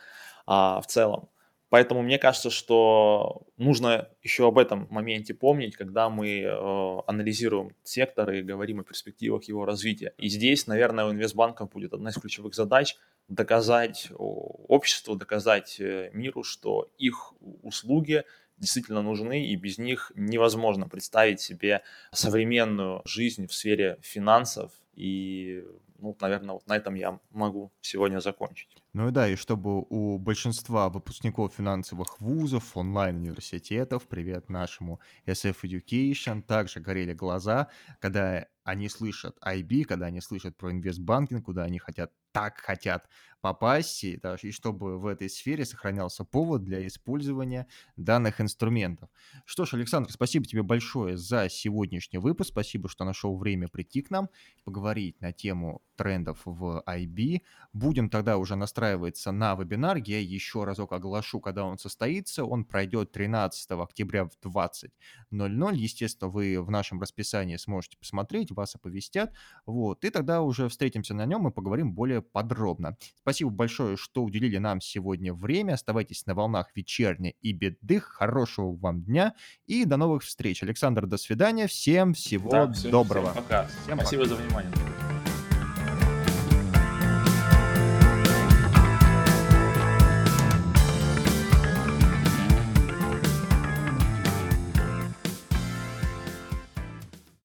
а, 0.46 0.80
в 0.80 0.86
целом. 0.86 1.28
Поэтому 1.72 2.02
мне 2.02 2.18
кажется, 2.18 2.50
что 2.50 3.46
нужно 3.56 4.10
еще 4.22 4.46
об 4.46 4.58
этом 4.58 4.86
моменте 4.90 5.32
помнить, 5.32 5.74
когда 5.74 6.10
мы 6.10 6.42
э, 6.42 6.98
анализируем 7.06 7.74
сектор 7.82 8.30
и 8.30 8.42
говорим 8.42 8.80
о 8.80 8.84
перспективах 8.84 9.44
его 9.44 9.64
развития. 9.64 10.12
И 10.18 10.28
здесь, 10.28 10.66
наверное, 10.66 11.06
у 11.06 11.12
инвестбанков 11.12 11.70
будет 11.70 11.94
одна 11.94 12.10
из 12.10 12.16
ключевых 12.16 12.54
задач 12.54 12.98
доказать 13.28 14.10
обществу, 14.18 15.16
доказать 15.16 15.80
э, 15.80 16.10
миру, 16.12 16.42
что 16.42 16.90
их 16.98 17.32
услуги 17.62 18.24
действительно 18.58 19.00
нужны, 19.00 19.46
и 19.46 19.56
без 19.56 19.78
них 19.78 20.12
невозможно 20.14 20.90
представить 20.90 21.40
себе 21.40 21.80
современную 22.12 23.00
жизнь 23.06 23.46
в 23.46 23.54
сфере 23.54 23.98
финансов 24.02 24.72
и 24.94 25.64
ну, 26.02 26.16
наверное, 26.20 26.54
вот 26.54 26.66
на 26.66 26.76
этом 26.76 26.94
я 26.94 27.20
могу 27.30 27.72
сегодня 27.80 28.20
закончить. 28.20 28.68
Ну 28.92 29.08
и 29.08 29.10
да, 29.12 29.28
и 29.28 29.36
чтобы 29.36 29.86
у 29.88 30.18
большинства 30.18 30.88
выпускников 30.88 31.54
финансовых 31.54 32.20
вузов, 32.20 32.76
онлайн-университетов, 32.76 34.08
привет 34.08 34.50
нашему 34.50 35.00
SF 35.26 35.62
Education, 35.62 36.42
также 36.42 36.80
горели 36.80 37.14
глаза, 37.14 37.68
когда 38.00 38.46
они 38.64 38.88
слышат 38.88 39.36
IB, 39.44 39.84
когда 39.84 40.06
они 40.06 40.20
слышат 40.20 40.56
про 40.56 40.70
инвестбанкинг, 40.70 41.44
куда 41.44 41.64
они 41.64 41.78
хотят, 41.78 42.12
так 42.32 42.58
хотят 42.58 43.08
попасть, 43.40 44.04
и, 44.04 44.16
да, 44.16 44.36
и 44.40 44.50
чтобы 44.52 44.98
в 44.98 45.06
этой 45.06 45.28
сфере 45.28 45.64
сохранялся 45.64 46.24
повод 46.24 46.62
для 46.62 46.86
использования 46.86 47.66
данных 47.96 48.40
инструментов. 48.40 49.10
Что 49.44 49.64
ж, 49.64 49.74
Александр, 49.74 50.12
спасибо 50.12 50.46
тебе 50.46 50.62
большое 50.62 51.16
за 51.16 51.48
сегодняшний 51.48 52.18
выпуск, 52.18 52.50
спасибо, 52.50 52.88
что 52.88 53.04
нашел 53.04 53.36
время 53.36 53.68
прийти 53.68 54.02
к 54.02 54.10
нам, 54.10 54.30
поговорить 54.64 55.20
на 55.20 55.32
тему 55.32 55.82
трендов 55.96 56.40
в 56.44 56.82
IB. 56.86 57.42
Будем 57.72 58.10
тогда 58.10 58.38
уже 58.38 58.56
настраиваться 58.56 59.32
на 59.32 59.54
вебинар, 59.54 59.96
я 59.96 60.20
еще 60.20 60.64
разок 60.64 60.92
оглашу, 60.92 61.40
когда 61.40 61.64
он 61.64 61.78
состоится, 61.78 62.44
он 62.44 62.64
пройдет 62.64 63.12
13 63.12 63.70
октября 63.72 64.24
в 64.24 64.32
20.00, 64.44 65.74
естественно, 65.74 66.30
вы 66.30 66.62
в 66.62 66.70
нашем 66.70 67.00
расписании 67.00 67.56
сможете 67.56 67.96
посмотреть, 67.98 68.50
вас 68.50 68.74
оповестят, 68.74 69.32
вот, 69.66 70.04
и 70.04 70.10
тогда 70.10 70.42
уже 70.42 70.68
встретимся 70.68 71.14
на 71.14 71.24
нем 71.26 71.48
и 71.48 71.50
поговорим 71.50 71.94
более 71.94 72.22
подробно. 72.22 72.96
Спасибо 73.20 73.50
большое, 73.50 73.96
что 73.96 74.22
уделили 74.22 74.58
нам 74.58 74.80
сегодня 74.80 75.32
время, 75.32 75.74
оставайтесь 75.74 76.26
на 76.26 76.34
волнах 76.34 76.70
вечерней 76.74 77.36
и 77.40 77.52
беды, 77.52 78.00
хорошего 78.00 78.74
вам 78.76 79.02
дня 79.02 79.34
и 79.66 79.84
до 79.84 79.96
новых 79.96 80.22
встреч. 80.22 80.62
Александр, 80.62 81.06
до 81.06 81.16
свидания, 81.16 81.66
всем 81.66 82.14
всего 82.14 82.50
да, 82.50 82.72
все, 82.72 82.90
доброго. 82.90 83.32
Всем 83.32 83.42
пока. 83.42 83.66
Всем 83.84 83.98
Спасибо 83.98 84.22
пока. 84.24 84.34
за 84.34 84.42
внимание. 84.42 85.11